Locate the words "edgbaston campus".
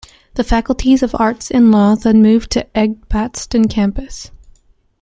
2.75-4.31